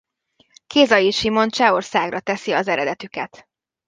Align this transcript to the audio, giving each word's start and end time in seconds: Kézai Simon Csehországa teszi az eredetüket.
Kézai 0.67 1.11
Simon 1.11 1.49
Csehországa 1.49 2.19
teszi 2.19 2.51
az 2.51 2.67
eredetüket. 2.67 3.45